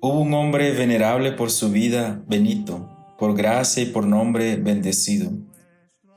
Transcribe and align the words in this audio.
Hubo 0.00 0.20
un 0.20 0.34
hombre 0.34 0.72
venerable 0.72 1.30
por 1.30 1.52
su 1.52 1.70
vida, 1.70 2.20
Benito, 2.26 3.14
por 3.16 3.36
gracia 3.36 3.84
y 3.84 3.86
por 3.86 4.04
nombre 4.04 4.56
bendecido, 4.56 5.30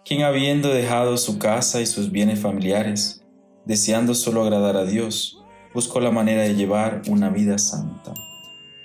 quien 0.03 0.23
habiendo 0.23 0.69
dejado 0.69 1.17
su 1.17 1.37
casa 1.37 1.79
y 1.79 1.85
sus 1.85 2.11
bienes 2.11 2.39
familiares, 2.39 3.23
deseando 3.65 4.15
solo 4.15 4.41
agradar 4.41 4.77
a 4.77 4.85
Dios, 4.85 5.43
buscó 5.75 5.99
la 5.99 6.09
manera 6.09 6.41
de 6.41 6.55
llevar 6.55 7.03
una 7.07 7.29
vida 7.29 7.59
santa. 7.59 8.15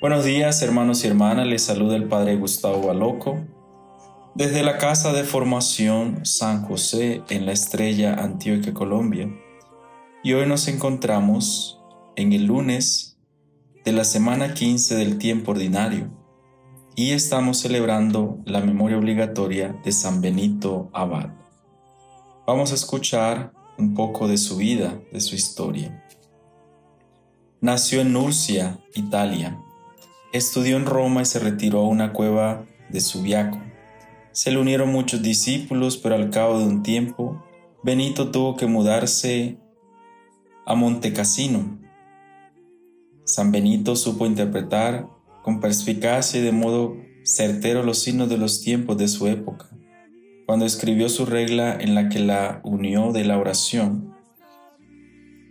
Buenos 0.03 0.27
días, 0.27 0.61
hermanos 0.61 1.05
y 1.05 1.07
hermanas, 1.07 1.47
les 1.47 1.63
saluda 1.63 1.97
el 1.97 2.05
Padre 2.07 2.37
Gustavo 2.37 2.87
Baloco 2.87 3.47
desde 4.35 4.63
la 4.63 4.77
Casa 4.77 5.15
de 5.15 5.25
Formación 5.25 6.27
San 6.27 6.67
José 6.67 7.23
en 7.31 7.47
la 7.47 7.53
Estrella 7.53 8.13
Antioquia, 8.13 8.75
Colombia. 8.75 9.29
Y 10.23 10.35
hoy 10.35 10.47
nos 10.47 10.69
encontramos 10.69 11.81
en 12.17 12.33
el 12.33 12.45
lunes 12.45 13.19
de 13.85 13.93
la 13.93 14.05
semana 14.05 14.55
15 14.55 14.97
del 14.97 15.19
tiempo 15.19 15.53
ordinario 15.53 16.11
y 16.95 17.13
estamos 17.13 17.59
celebrando 17.59 18.39
la 18.45 18.61
memoria 18.61 18.99
obligatoria 18.99 19.79
de 19.85 19.93
San 19.93 20.21
Benito 20.21 20.91
Abad. 20.93 21.31
Vamos 22.47 22.73
a 22.73 22.75
escuchar 22.75 23.53
un 23.79 23.95
poco 23.95 24.29
de 24.29 24.37
su 24.37 24.57
vida, 24.57 25.01
de 25.13 25.21
su 25.21 25.35
historia. 25.35 26.05
Nació 27.61 28.03
en 28.03 28.13
Nurcia, 28.13 28.79
Italia. 28.95 29.59
Estudió 30.33 30.77
en 30.77 30.87
Roma 30.87 31.23
y 31.23 31.27
se 31.27 31.39
retiró 31.39 31.81
a 31.81 31.89
una 31.89 32.13
cueva 32.13 32.67
de 32.91 33.01
Subiaco 33.01 33.59
se 34.33 34.53
le 34.53 34.59
unieron 34.59 34.91
muchos 34.93 35.23
discípulos, 35.23 35.97
pero 35.97 36.15
al 36.15 36.31
cabo 36.31 36.59
de 36.59 36.65
un 36.65 36.83
tiempo, 36.83 37.45
Benito 37.83 38.31
tuvo 38.31 38.57
que 38.57 38.67
mudarse 38.67 39.59
a 40.67 40.75
Montecassino. 40.75 41.79
San 43.25 43.53
Benito 43.53 43.97
supo 43.97 44.27
interpretar 44.27 45.09
con 45.43 45.61
perspicacia 45.61 46.41
y 46.41 46.43
de 46.43 46.53
modo 46.53 46.97
certero 47.25 47.83
los 47.83 47.99
signos 47.99 48.29
de 48.29 48.39
los 48.39 48.61
tiempos 48.61 48.99
de 48.99 49.09
su 49.09 49.27
época. 49.29 49.69
Cuando 50.47 50.67
escribió 50.67 51.09
su 51.09 51.27
regla 51.27 51.77
en 51.81 51.95
la 51.95 52.09
que 52.09 52.19
la 52.19 52.61
unió 52.65 53.13
de 53.13 53.25
la 53.25 53.39
oración 53.39 54.15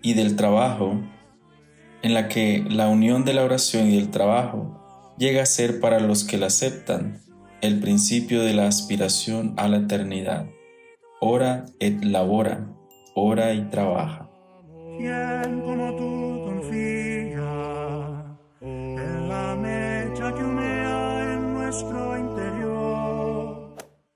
y 0.01 0.13
del 0.13 0.35
trabajo, 0.35 1.01
en 2.01 2.13
la 2.13 2.27
que 2.27 2.65
la 2.69 2.87
unión 2.87 3.25
de 3.25 3.33
la 3.33 3.43
oración 3.43 3.87
y 3.87 3.95
del 3.95 4.09
trabajo 4.09 5.15
llega 5.17 5.43
a 5.43 5.45
ser 5.45 5.79
para 5.79 5.99
los 5.99 6.23
que 6.23 6.37
la 6.37 6.47
aceptan 6.47 7.21
el 7.61 7.79
principio 7.79 8.41
de 8.43 8.53
la 8.53 8.67
aspiración 8.67 9.53
a 9.57 9.67
la 9.67 9.77
eternidad. 9.77 10.47
Ora 11.19 11.65
et 11.79 12.03
labora, 12.03 12.73
ora 13.15 13.53
y 13.53 13.69
trabaja. 13.69 14.28
Como 14.99 15.95
tú 15.95 16.43
confía 16.43 17.47
en 18.59 19.29
la 19.29 19.55
mecha 19.55 20.33
que 20.33 20.41
en 20.41 21.53
nuestro 21.53 22.17
interior. 22.17 23.75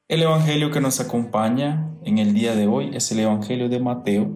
El 0.10 0.24
Evangelio 0.24 0.72
que 0.72 0.82
nos 0.82 1.00
acompaña 1.00 1.90
en 2.04 2.18
el 2.18 2.34
día 2.34 2.56
de 2.56 2.68
hoy 2.68 2.92
es 2.94 3.10
el 3.14 3.20
Evangelio 3.20 3.70
de 3.70 3.80
Mateo, 3.80 4.30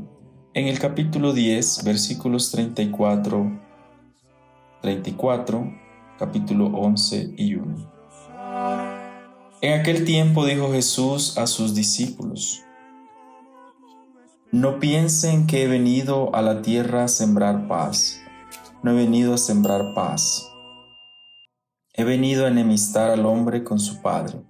en 0.53 0.67
el 0.67 0.79
capítulo 0.79 1.33
10, 1.33 1.83
versículos 1.83 2.49
34, 2.51 3.59
34, 4.81 5.73
capítulo 6.17 6.67
11 6.67 7.33
y 7.35 7.55
1. 7.55 7.91
En 9.59 9.79
aquel 9.79 10.05
tiempo 10.05 10.45
dijo 10.45 10.71
Jesús 10.71 11.37
a 11.37 11.45
sus 11.45 11.75
discípulos, 11.75 12.63
No 14.53 14.79
piensen 14.79 15.45
que 15.45 15.63
he 15.63 15.67
venido 15.67 16.33
a 16.33 16.41
la 16.41 16.61
tierra 16.61 17.03
a 17.03 17.07
sembrar 17.09 17.67
paz, 17.67 18.21
no 18.81 18.91
he 18.91 18.95
venido 18.95 19.33
a 19.33 19.37
sembrar 19.37 19.93
paz. 19.93 20.49
He 21.93 22.05
venido 22.05 22.45
a 22.45 22.47
enemistar 22.47 23.11
al 23.11 23.25
hombre 23.25 23.65
con 23.65 23.77
su 23.77 24.01
padre, 24.01 24.41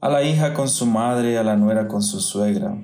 a 0.00 0.08
la 0.08 0.22
hija 0.22 0.54
con 0.54 0.66
su 0.66 0.86
madre, 0.86 1.36
a 1.36 1.44
la 1.44 1.56
nuera 1.56 1.88
con 1.88 2.02
su 2.02 2.20
suegra. 2.20 2.74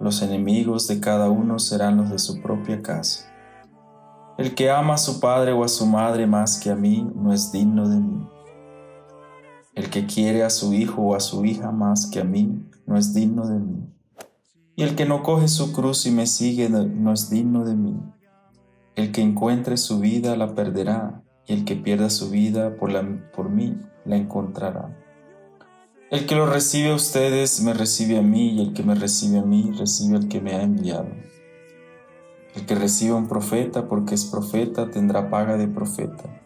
Los 0.00 0.20
enemigos 0.20 0.86
de 0.86 1.00
cada 1.00 1.30
uno 1.30 1.58
serán 1.58 1.96
los 1.96 2.10
de 2.10 2.18
su 2.18 2.42
propia 2.42 2.82
casa. 2.82 3.32
El 4.36 4.54
que 4.54 4.70
ama 4.70 4.94
a 4.94 4.98
su 4.98 5.18
padre 5.18 5.52
o 5.52 5.64
a 5.64 5.68
su 5.68 5.86
madre 5.86 6.26
más 6.26 6.60
que 6.60 6.70
a 6.72 6.76
mí 6.76 7.10
no 7.14 7.32
es 7.32 7.52
digno 7.52 7.88
de 7.88 8.00
mí. 8.00 8.28
El 9.74 9.88
que 9.88 10.04
quiere 10.04 10.44
a 10.44 10.50
su 10.50 10.74
hijo 10.74 11.00
o 11.00 11.14
a 11.14 11.20
su 11.20 11.42
hija 11.46 11.70
más 11.70 12.06
que 12.06 12.20
a 12.20 12.24
mí, 12.24 12.68
no 12.84 12.98
es 12.98 13.14
digno 13.14 13.46
de 13.46 13.58
mí. 13.58 13.94
Y 14.76 14.82
el 14.82 14.96
que 14.96 15.04
no 15.04 15.22
coge 15.22 15.48
su 15.48 15.72
cruz 15.72 16.06
y 16.06 16.10
me 16.10 16.26
sigue, 16.26 16.68
no 16.68 17.12
es 17.12 17.30
digno 17.30 17.64
de 17.64 17.74
mí. 17.74 17.96
El 18.96 19.12
que 19.12 19.22
encuentre 19.22 19.76
su 19.76 20.00
vida 20.00 20.36
la 20.36 20.54
perderá, 20.54 21.22
y 21.46 21.52
el 21.52 21.64
que 21.64 21.76
pierda 21.76 22.10
su 22.10 22.30
vida 22.30 22.76
por, 22.76 22.90
la, 22.90 23.02
por 23.34 23.50
mí 23.50 23.78
la 24.04 24.16
encontrará. 24.16 24.96
El 26.10 26.26
que 26.26 26.34
lo 26.34 26.46
recibe 26.46 26.90
a 26.90 26.94
ustedes 26.94 27.60
me 27.62 27.74
recibe 27.74 28.18
a 28.18 28.22
mí, 28.22 28.50
y 28.50 28.60
el 28.62 28.72
que 28.72 28.82
me 28.82 28.94
recibe 28.94 29.38
a 29.38 29.42
mí 29.42 29.72
recibe 29.78 30.16
al 30.16 30.28
que 30.28 30.40
me 30.40 30.54
ha 30.54 30.62
enviado. 30.62 31.08
El 32.54 32.66
que 32.66 32.74
recibe 32.74 33.12
a 33.12 33.16
un 33.16 33.28
profeta 33.28 33.88
porque 33.88 34.14
es 34.14 34.24
profeta 34.24 34.90
tendrá 34.90 35.28
paga 35.28 35.56
de 35.56 35.66
profeta 35.66 36.40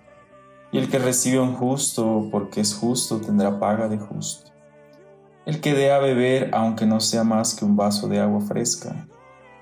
y 0.70 0.78
el 0.78 0.90
que 0.90 0.98
recibe 0.98 1.38
a 1.38 1.42
un 1.42 1.54
justo 1.54 2.28
porque 2.30 2.60
es 2.60 2.74
justo 2.74 3.20
tendrá 3.20 3.58
paga 3.58 3.88
de 3.88 3.98
justo. 3.98 4.50
El 5.48 5.62
que 5.62 5.72
dé 5.72 5.92
a 5.92 5.98
beber, 5.98 6.50
aunque 6.52 6.84
no 6.84 7.00
sea 7.00 7.24
más 7.24 7.54
que 7.54 7.64
un 7.64 7.74
vaso 7.74 8.06
de 8.06 8.20
agua 8.20 8.42
fresca, 8.42 9.08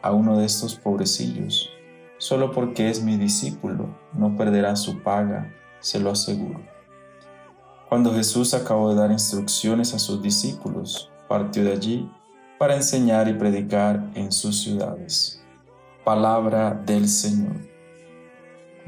a 0.02 0.10
uno 0.10 0.36
de 0.36 0.44
estos 0.44 0.74
pobrecillos, 0.74 1.70
solo 2.18 2.50
porque 2.50 2.90
es 2.90 3.04
mi 3.04 3.16
discípulo, 3.16 3.96
no 4.12 4.36
perderá 4.36 4.74
su 4.74 5.00
paga, 5.04 5.54
se 5.78 6.00
lo 6.00 6.10
aseguro. 6.10 6.60
Cuando 7.88 8.12
Jesús 8.12 8.52
acabó 8.52 8.90
de 8.90 8.96
dar 8.96 9.12
instrucciones 9.12 9.94
a 9.94 10.00
sus 10.00 10.20
discípulos, 10.20 11.12
partió 11.28 11.62
de 11.62 11.74
allí 11.74 12.10
para 12.58 12.74
enseñar 12.74 13.28
y 13.28 13.34
predicar 13.34 14.10
en 14.16 14.32
sus 14.32 14.60
ciudades. 14.60 15.40
Palabra 16.04 16.74
del 16.84 17.08
Señor. 17.08 17.58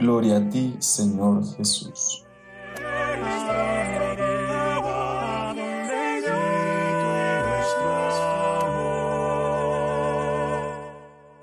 Gloria 0.01 0.39
a 0.39 0.49
ti, 0.51 0.75
Señor 0.81 1.45
Jesús. 1.55 2.28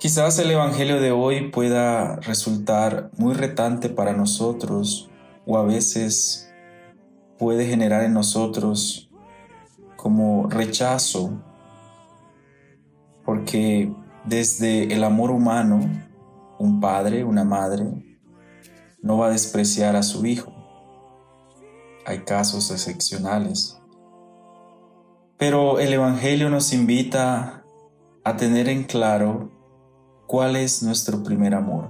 Quizás 0.06 0.38
el 0.38 0.52
Evangelio 0.52 1.02
de 1.02 1.12
hoy 1.12 1.50
pueda 1.50 2.18
resultar 2.18 3.10
muy 3.18 3.34
retante 3.34 3.90
para 3.90 4.14
nosotros 4.14 5.10
o 5.48 5.58
a 5.58 5.64
veces 5.64 6.48
puede 7.40 7.66
generar 7.66 8.04
en 8.04 8.14
nosotros 8.14 9.10
como 9.96 10.48
rechazo, 10.48 11.42
porque 13.26 13.92
desde 14.26 14.94
el 14.94 15.04
amor 15.04 15.32
humano, 15.32 15.82
un 16.60 16.80
padre, 16.80 17.24
una 17.24 17.44
madre, 17.44 18.20
no 19.02 19.18
va 19.18 19.30
a 19.30 19.32
despreciar 19.32 19.96
a 19.96 20.04
su 20.04 20.24
hijo. 20.28 20.54
Hay 22.06 22.20
casos 22.20 22.70
excepcionales. 22.70 23.82
Pero 25.38 25.80
el 25.80 25.92
Evangelio 25.92 26.52
nos 26.52 26.74
invita 26.74 27.64
a 28.24 28.38
tener 28.38 28.70
en 28.70 28.84
claro 28.84 29.55
cuál 30.28 30.56
es 30.56 30.84
nuestro 30.84 31.24
primer 31.24 31.54
amor 31.54 31.90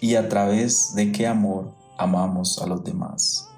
y 0.00 0.14
a 0.14 0.28
través 0.28 0.94
de 0.94 1.12
qué 1.12 1.26
amor 1.26 1.72
amamos 1.98 2.60
a 2.60 2.66
los 2.66 2.82
demás. 2.84 3.48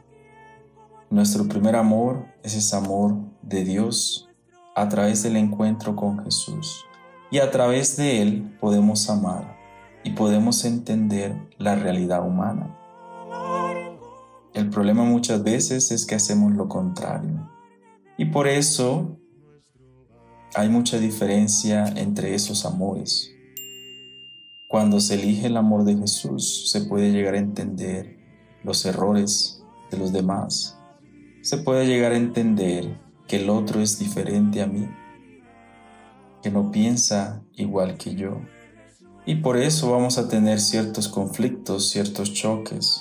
Nuestro 1.11 1.47
primer 1.47 1.77
amor 1.77 2.27
es 2.43 2.55
ese 2.55 2.77
amor 2.77 3.17
de 3.43 3.65
Dios 3.65 4.29
a 4.75 4.89
través 4.89 5.23
del 5.23 5.37
encuentro 5.37 5.95
con 5.95 6.23
Jesús 6.25 6.85
y 7.31 7.39
a 7.39 7.51
través 7.51 7.97
de 7.97 8.23
Él 8.23 8.57
podemos 8.61 9.09
amar 9.09 9.57
y 10.03 10.11
podemos 10.11 10.65
entender 10.65 11.37
la 11.59 11.75
realidad 11.75 12.27
humana. 12.27 12.77
El 14.53 14.71
problema 14.71 15.05
muchas 15.05 15.43
veces 15.43 15.91
es 15.91 16.07
que 16.07 16.15
hacemos 16.15 16.53
lo 16.53 16.69
contrario. 16.69 17.51
Y 18.17 18.27
por 18.27 18.47
eso 18.47 19.19
hay 20.55 20.69
mucha 20.69 20.99
diferencia 20.99 21.87
entre 21.97 22.35
esos 22.35 22.65
amores. 22.65 23.35
Cuando 24.75 24.99
se 24.99 25.15
elige 25.15 25.47
el 25.47 25.57
amor 25.57 25.85
de 25.85 25.97
Jesús, 25.97 26.69
se 26.73 26.81
puede 26.81 27.13
llegar 27.13 27.35
a 27.35 27.39
entender 27.39 28.19
los 28.65 28.85
errores 28.85 29.63
de 29.89 29.99
los 29.99 30.13
demás. 30.13 30.77
Se 31.43 31.59
puede 31.59 31.87
llegar 31.87 32.11
a 32.11 32.17
entender 32.17 33.01
que 33.29 33.37
el 33.37 33.51
otro 33.51 33.81
es 33.81 34.01
diferente 34.01 34.63
a 34.63 34.67
mí, 34.67 34.89
que 36.43 36.51
no 36.51 36.73
piensa 36.73 37.45
igual 37.53 37.97
que 37.99 38.17
yo 38.17 38.41
y 39.25 39.37
por 39.37 39.59
eso 39.59 39.93
vamos 39.93 40.19
a 40.19 40.27
tener 40.27 40.59
ciertos 40.59 41.07
conflictos, 41.07 41.91
ciertos 41.91 42.33
choques. 42.33 43.01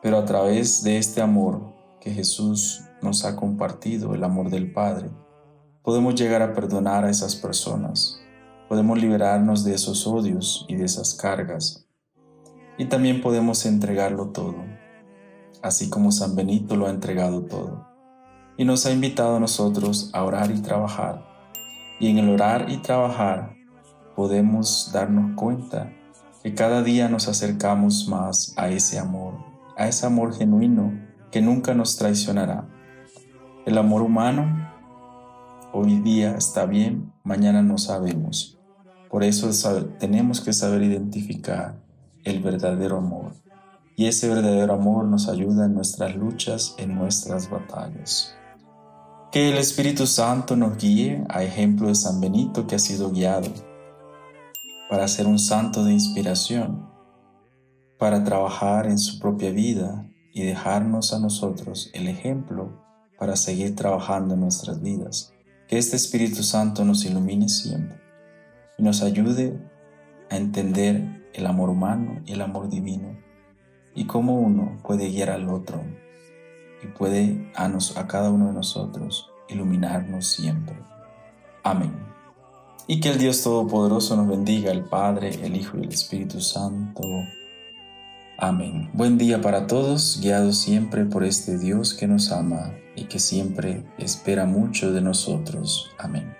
Pero 0.00 0.16
a 0.16 0.24
través 0.24 0.82
de 0.82 0.96
este 0.96 1.20
amor 1.20 1.74
que 2.00 2.12
Jesús 2.12 2.80
nos 3.02 3.26
ha 3.26 3.36
compartido, 3.36 4.14
el 4.14 4.24
amor 4.24 4.48
del 4.48 4.72
Padre, 4.72 5.10
podemos 5.82 6.14
llegar 6.14 6.40
a 6.40 6.54
perdonar 6.54 7.04
a 7.04 7.10
esas 7.10 7.36
personas 7.36 8.22
podemos 8.68 9.00
liberarnos 9.00 9.64
de 9.64 9.74
esos 9.74 10.06
odios 10.06 10.64
y 10.68 10.74
de 10.74 10.84
esas 10.84 11.14
cargas. 11.14 11.86
Y 12.78 12.86
también 12.86 13.20
podemos 13.20 13.64
entregarlo 13.64 14.30
todo, 14.30 14.56
así 15.62 15.88
como 15.88 16.12
San 16.12 16.34
Benito 16.34 16.76
lo 16.76 16.86
ha 16.86 16.90
entregado 16.90 17.42
todo. 17.42 17.86
Y 18.58 18.64
nos 18.64 18.86
ha 18.86 18.92
invitado 18.92 19.36
a 19.36 19.40
nosotros 19.40 20.10
a 20.12 20.24
orar 20.24 20.50
y 20.50 20.60
trabajar. 20.60 21.24
Y 22.00 22.08
en 22.08 22.18
el 22.18 22.28
orar 22.30 22.66
y 22.68 22.78
trabajar 22.78 23.54
podemos 24.14 24.90
darnos 24.92 25.36
cuenta 25.36 25.92
que 26.42 26.54
cada 26.54 26.82
día 26.82 27.08
nos 27.08 27.28
acercamos 27.28 28.08
más 28.08 28.54
a 28.56 28.68
ese 28.68 28.98
amor, 28.98 29.34
a 29.76 29.88
ese 29.88 30.06
amor 30.06 30.34
genuino 30.34 30.92
que 31.30 31.40
nunca 31.40 31.74
nos 31.74 31.96
traicionará. 31.96 32.68
El 33.64 33.78
amor 33.78 34.02
humano 34.02 34.70
hoy 35.72 36.00
día 36.00 36.36
está 36.36 36.66
bien, 36.66 37.12
mañana 37.24 37.62
no 37.62 37.78
sabemos 37.78 38.55
por 39.10 39.22
eso 39.24 39.50
tenemos 39.98 40.40
que 40.40 40.52
saber 40.52 40.82
identificar 40.82 41.76
el 42.24 42.40
verdadero 42.40 42.98
amor. 42.98 43.32
Y 43.96 44.06
ese 44.06 44.28
verdadero 44.28 44.74
amor 44.74 45.06
nos 45.06 45.28
ayuda 45.28 45.66
en 45.66 45.74
nuestras 45.74 46.16
luchas, 46.16 46.74
en 46.78 46.94
nuestras 46.94 47.48
batallas. 47.48 48.34
Que 49.32 49.50
el 49.50 49.58
Espíritu 49.58 50.06
Santo 50.06 50.56
nos 50.56 50.76
guíe 50.76 51.24
a 51.28 51.42
ejemplo 51.42 51.88
de 51.88 51.94
San 51.94 52.20
Benito 52.20 52.66
que 52.66 52.74
ha 52.74 52.78
sido 52.78 53.10
guiado 53.10 53.48
para 54.90 55.08
ser 55.08 55.26
un 55.26 55.38
santo 55.38 55.84
de 55.84 55.92
inspiración, 55.92 56.88
para 57.98 58.22
trabajar 58.22 58.86
en 58.86 58.98
su 58.98 59.18
propia 59.18 59.50
vida 59.50 60.06
y 60.32 60.42
dejarnos 60.42 61.12
a 61.12 61.18
nosotros 61.18 61.90
el 61.94 62.08
ejemplo 62.08 62.84
para 63.18 63.36
seguir 63.36 63.74
trabajando 63.74 64.34
en 64.34 64.40
nuestras 64.40 64.80
vidas. 64.80 65.32
Que 65.68 65.78
este 65.78 65.96
Espíritu 65.96 66.42
Santo 66.42 66.84
nos 66.84 67.04
ilumine 67.04 67.48
siempre 67.48 68.05
y 68.78 68.82
nos 68.82 69.02
ayude 69.02 69.58
a 70.30 70.36
entender 70.36 71.28
el 71.34 71.46
amor 71.46 71.70
humano 71.70 72.20
y 72.24 72.32
el 72.32 72.42
amor 72.42 72.68
divino 72.68 73.16
y 73.94 74.06
cómo 74.06 74.38
uno 74.38 74.78
puede 74.82 75.08
guiar 75.08 75.30
al 75.30 75.48
otro 75.48 75.82
y 76.82 76.86
puede 76.88 77.50
a, 77.54 77.68
nos, 77.68 77.96
a 77.96 78.06
cada 78.06 78.30
uno 78.30 78.48
de 78.48 78.52
nosotros 78.52 79.30
iluminarnos 79.48 80.26
siempre. 80.26 80.76
Amén. 81.62 81.92
Y 82.86 83.00
que 83.00 83.08
el 83.08 83.18
Dios 83.18 83.42
Todopoderoso 83.42 84.16
nos 84.16 84.28
bendiga, 84.28 84.70
el 84.70 84.84
Padre, 84.84 85.30
el 85.42 85.56
Hijo 85.56 85.78
y 85.78 85.84
el 85.84 85.92
Espíritu 85.92 86.40
Santo. 86.40 87.02
Amén. 88.38 88.90
Buen 88.92 89.18
día 89.18 89.40
para 89.40 89.66
todos, 89.66 90.20
guiados 90.20 90.58
siempre 90.58 91.04
por 91.06 91.24
este 91.24 91.58
Dios 91.58 91.94
que 91.94 92.06
nos 92.06 92.30
ama 92.30 92.74
y 92.94 93.04
que 93.04 93.18
siempre 93.18 93.82
espera 93.98 94.44
mucho 94.44 94.92
de 94.92 95.00
nosotros. 95.00 95.90
Amén. 95.98 96.35